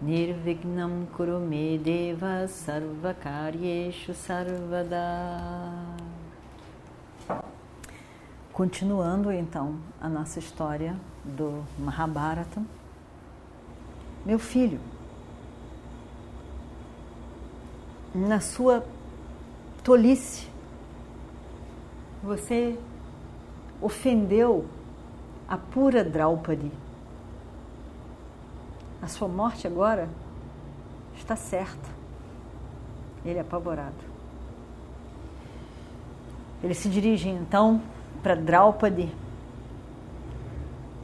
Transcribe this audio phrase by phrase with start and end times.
[0.00, 5.96] Nirvignam Kurume Deva Sarvakaryeshu Sarvada
[8.52, 12.62] Continuando então a nossa história do Mahabharata.
[14.24, 14.80] Meu filho,
[18.14, 18.84] na sua
[19.82, 20.46] tolice,
[22.22, 22.78] você
[23.80, 24.66] ofendeu
[25.48, 26.70] a pura Draupadi.
[29.06, 30.08] A sua morte agora
[31.14, 31.88] está certa.
[33.24, 33.94] Ele é apavorado.
[36.60, 37.80] Ele se dirige então
[38.20, 39.14] para Draupadi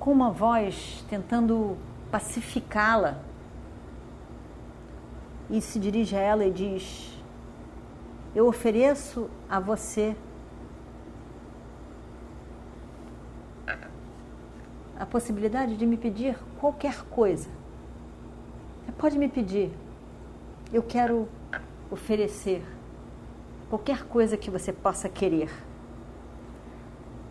[0.00, 1.78] com uma voz tentando
[2.10, 3.20] pacificá-la
[5.48, 7.16] e se dirige a ela e diz:
[8.34, 10.16] Eu ofereço a você
[14.98, 17.61] a possibilidade de me pedir qualquer coisa.
[19.02, 19.72] Pode me pedir.
[20.72, 21.28] Eu quero
[21.90, 22.64] oferecer
[23.68, 25.50] qualquer coisa que você possa querer.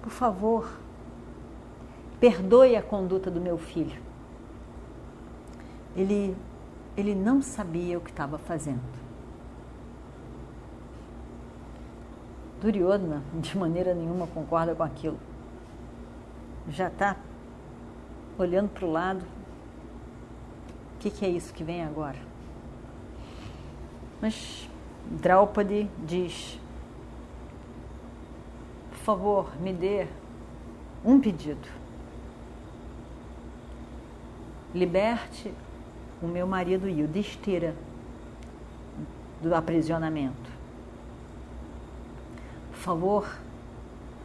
[0.02, 0.70] Por favor,
[2.20, 3.98] perdoe a conduta do meu filho.
[5.96, 6.36] Ele,
[6.98, 8.82] ele não sabia o que estava fazendo.
[12.60, 15.18] Duryodhana, de maneira nenhuma, concorda com aquilo.
[16.68, 17.16] Já está
[18.38, 19.41] olhando para o lado.
[21.02, 22.20] Que, que é isso que vem agora?
[24.22, 24.70] Mas
[25.10, 26.60] Draupadi diz:
[28.92, 30.06] Por favor, me dê
[31.04, 31.68] um pedido.
[34.76, 35.52] Liberte
[36.22, 37.74] o meu marido Yudhishthira
[39.42, 40.52] do aprisionamento.
[42.70, 43.40] Por favor,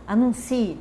[0.06, 0.78] anuncie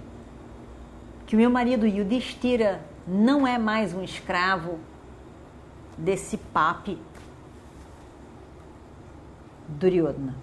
[1.25, 4.78] que o meu marido Yudhishthira não é mais um escravo
[5.98, 6.98] desse papi
[9.68, 10.36] Duryodhana.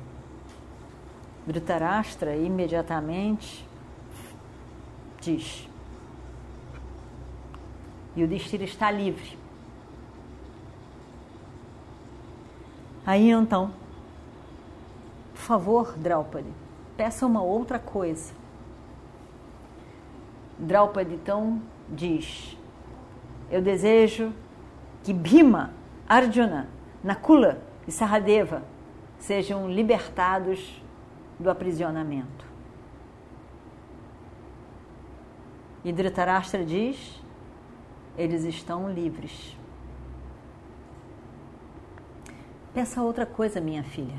[1.47, 3.67] Dhritarashtra imediatamente
[5.21, 5.69] diz:
[8.15, 9.39] e o Yudhishthira está livre.
[13.05, 13.73] Aí então,
[15.33, 16.53] por favor, Draupadi,
[16.97, 18.33] peça uma outra coisa.
[20.59, 22.57] Draupadi então diz:
[23.51, 24.33] Eu desejo
[25.03, 25.73] que Bhima,
[26.09, 26.69] Arjuna,
[27.03, 28.63] Nakula e Saradeva
[29.19, 30.83] sejam libertados
[31.39, 32.47] do aprisionamento.
[35.85, 37.21] E Dhritarashtra diz:
[38.17, 39.57] eles estão livres.
[42.75, 44.19] Peça outra coisa, minha filha.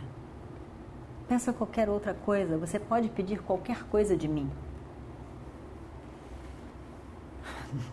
[1.28, 2.58] Peça qualquer outra coisa.
[2.58, 4.50] Você pode pedir qualquer coisa de mim.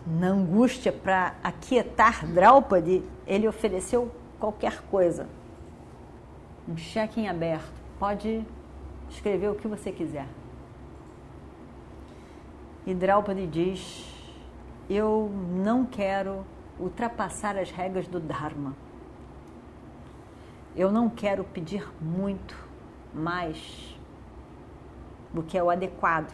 [0.05, 5.27] Na angústia para aquietar Draupadi, ele ofereceu qualquer coisa.
[6.67, 7.71] Um cheque em aberto.
[7.99, 8.45] Pode
[9.09, 10.27] escrever o que você quiser.
[12.85, 14.13] E Draupadi diz:
[14.89, 16.45] Eu não quero
[16.79, 18.75] ultrapassar as regras do Dharma.
[20.75, 22.55] Eu não quero pedir muito
[23.13, 23.97] mais
[25.33, 26.33] do que é o adequado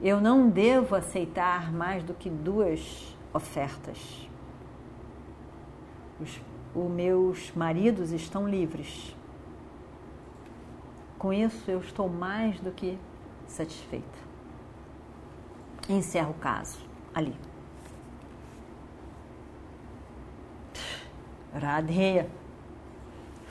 [0.00, 4.28] eu não devo aceitar mais do que duas ofertas.
[6.20, 6.40] Os,
[6.74, 9.14] os meus maridos estão livres.
[11.18, 12.98] Com isso, eu estou mais do que
[13.46, 14.18] satisfeita.
[15.88, 16.78] Encerro o caso
[17.14, 17.34] ali.
[21.54, 22.26] Radhe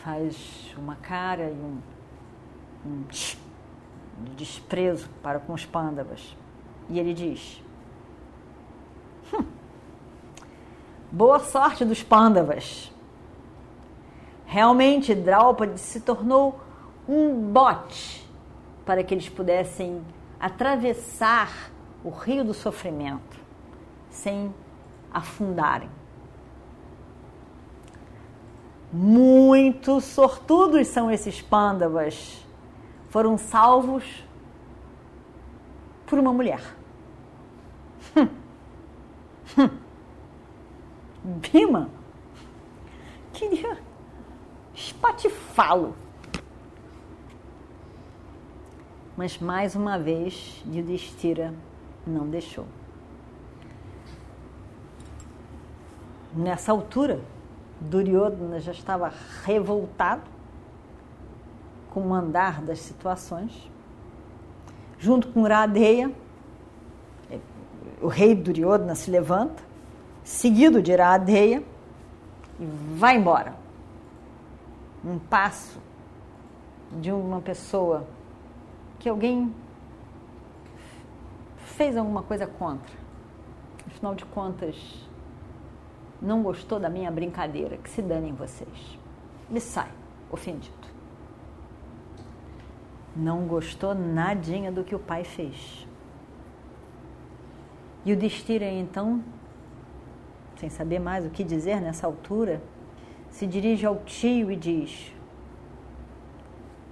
[0.04, 1.81] faz uma cara e um,
[2.86, 3.36] um de
[4.36, 6.36] desprezo para com os pândavas.
[6.90, 7.62] E ele diz:
[9.34, 9.44] hum,
[11.12, 12.92] Boa sorte dos pândavas.
[14.46, 16.60] Realmente, Draupadi se tornou
[17.08, 18.26] um bote
[18.86, 20.04] para que eles pudessem
[20.40, 21.72] atravessar
[22.04, 23.40] o rio do sofrimento
[24.10, 24.54] sem
[25.12, 25.90] afundarem.
[28.94, 32.46] Muito sortudos são esses pândavas
[33.16, 34.25] foram salvos
[36.06, 36.62] por uma mulher.
[38.16, 38.28] Hum.
[39.57, 39.69] Hum.
[41.24, 41.90] Bima,
[43.34, 43.78] queria
[44.74, 45.96] espatifá-lo.
[49.18, 51.54] Mas mais uma vez, Yudhishthira
[52.06, 52.66] não deixou.
[56.34, 57.22] Nessa altura,
[57.80, 59.12] Duryodhana já estava
[59.44, 60.24] revoltado
[61.90, 63.72] com o andar das situações.
[65.06, 66.12] Junto com Radeya,
[68.02, 69.62] o rei Duryodhana se levanta,
[70.24, 71.62] seguido de Radeya,
[72.60, 72.66] e
[72.98, 73.54] vai embora.
[75.06, 75.80] Um passo
[77.00, 78.07] de uma pessoa
[78.98, 79.54] que alguém
[81.57, 82.98] fez alguma coisa contra.
[83.86, 85.07] Afinal de contas,
[86.19, 88.98] não gostou da minha brincadeira, que se danem vocês.
[89.52, 89.92] E sai,
[90.31, 90.94] ofendido.
[93.16, 95.88] Não gostou nadinha do que o pai fez.
[98.04, 99.24] E o Destira, então,
[100.58, 102.62] sem saber mais o que dizer nessa altura,
[103.30, 105.14] se dirige ao tio e diz: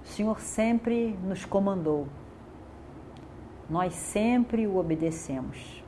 [0.02, 2.08] O Senhor sempre nos comandou,
[3.68, 5.82] nós sempre o obedecemos.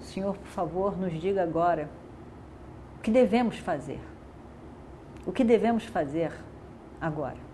[0.00, 1.90] O Senhor, por favor, nos diga agora
[2.98, 4.00] o que devemos fazer.
[5.26, 6.32] O que devemos fazer
[7.00, 7.47] agora?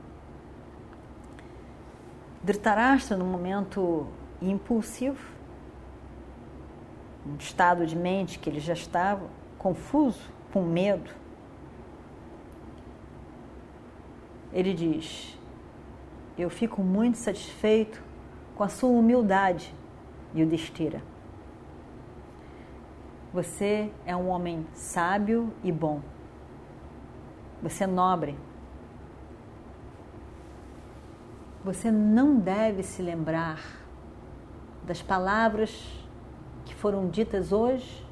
[2.44, 4.06] Dhritarashtra, no momento
[4.42, 5.32] impulsivo,
[7.26, 9.26] um estado de mente que ele já estava
[9.56, 10.20] confuso,
[10.52, 11.10] com medo.
[14.52, 15.38] Ele diz:
[16.36, 18.02] Eu fico muito satisfeito
[18.54, 19.74] com a sua humildade,
[20.36, 21.02] Yudhishthira.
[23.32, 26.02] Você é um homem sábio e bom.
[27.62, 28.36] Você é nobre.
[31.64, 33.58] Você não deve se lembrar
[34.82, 35.74] das palavras
[36.66, 38.04] que foram ditas hoje,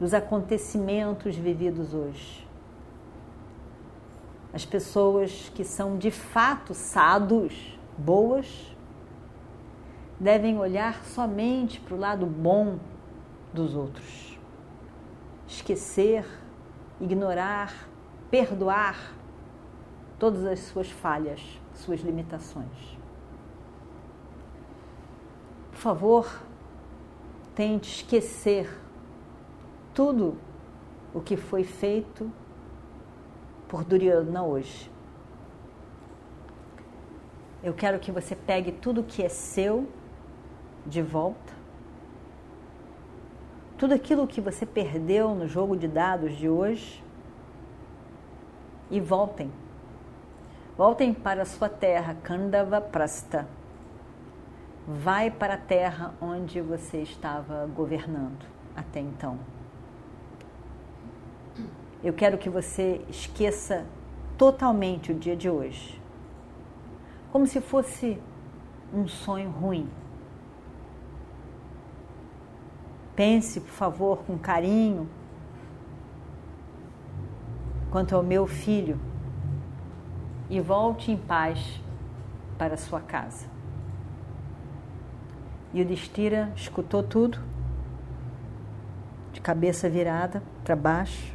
[0.00, 2.48] dos acontecimentos vividos hoje.
[4.54, 8.74] As pessoas que são de fato sados, boas,
[10.18, 12.78] devem olhar somente para o lado bom
[13.52, 14.38] dos outros.
[15.46, 16.24] Esquecer,
[16.98, 17.86] ignorar,
[18.30, 19.14] perdoar
[20.18, 22.98] todas as suas falhas, suas limitações.
[25.70, 26.42] Por favor,
[27.54, 28.68] tente esquecer
[29.94, 30.36] tudo
[31.14, 32.30] o que foi feito
[33.68, 34.90] por Duryodhana hoje.
[37.62, 39.88] Eu quero que você pegue tudo que é seu
[40.84, 41.54] de volta.
[43.76, 47.02] Tudo aquilo que você perdeu no jogo de dados de hoje
[48.90, 49.50] e voltem.
[50.76, 53.46] Voltem para a sua terra, Kandava Prasta
[54.86, 59.38] vai para a terra onde você estava governando até então.
[62.04, 63.84] Eu quero que você esqueça
[64.38, 66.00] totalmente o dia de hoje,
[67.32, 68.20] como se fosse
[68.94, 69.88] um sonho ruim.
[73.16, 75.08] Pense, por favor, com carinho
[77.90, 79.00] quanto ao meu filho
[80.48, 81.80] e volte em paz
[82.58, 83.46] para sua casa.
[85.72, 87.38] E o Destira escutou tudo,
[89.32, 91.34] de cabeça virada para baixo,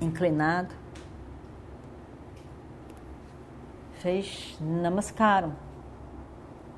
[0.00, 0.74] inclinado.
[3.94, 5.52] Fez namaskaram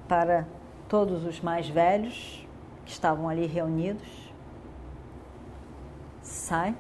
[0.09, 0.47] para
[0.89, 2.47] todos os mais velhos
[2.87, 4.33] que estavam ali reunidos.
[6.23, 6.75] Sai.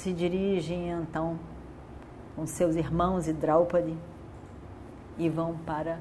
[0.00, 1.38] Se dirigem então
[2.34, 3.94] com seus irmãos e Draupadi
[5.18, 6.00] e vão para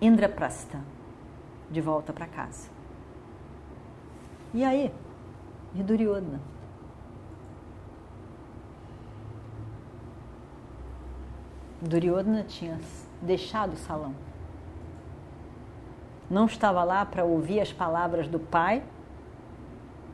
[0.00, 0.78] Indraprasta,
[1.68, 2.70] de volta para casa.
[4.54, 4.94] E aí?
[5.74, 6.40] E Duryodhana?
[11.82, 12.78] Duryodhana tinha
[13.20, 14.14] deixado o salão.
[16.30, 18.84] Não estava lá para ouvir as palavras do pai,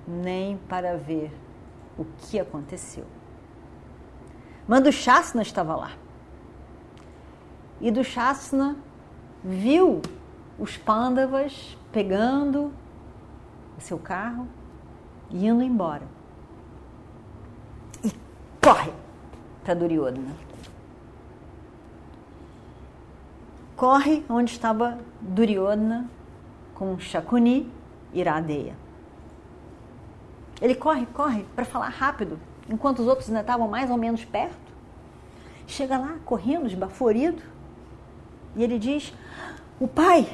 [0.08, 1.43] nem para ver
[1.98, 3.04] o que aconteceu.
[4.66, 5.92] Mas Shasna estava lá.
[7.80, 8.76] E do Shasna
[9.42, 10.00] viu
[10.58, 12.72] os pândavas pegando
[13.76, 14.48] o seu carro
[15.30, 16.06] e indo embora.
[18.02, 18.12] E
[18.62, 18.92] corre
[19.62, 20.34] para Duryodhana.
[23.76, 26.08] Corre onde estava Duryodhana
[26.74, 27.70] com Shakuni
[28.12, 28.83] e Radeya.
[30.64, 32.40] Ele corre, corre para falar rápido,
[32.70, 34.56] enquanto os outros ainda estavam mais ou menos perto.
[35.66, 37.42] Chega lá correndo, esbaforido,
[38.56, 39.12] e ele diz:
[39.78, 40.26] O pai,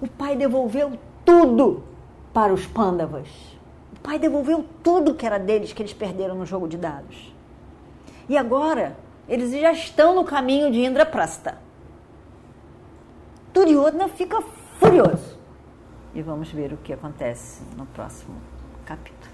[0.00, 1.82] o pai devolveu tudo
[2.32, 3.28] para os pândavas.
[4.00, 7.34] pai devolveu tudo que era deles que eles perderam no jogo de dados.
[8.28, 8.96] E agora
[9.28, 11.58] eles já estão no caminho de Indraprasta.
[13.52, 14.40] Duryodhana fica
[14.78, 15.36] furioso.
[16.14, 18.36] E vamos ver o que acontece no próximo
[18.86, 19.33] capítulo.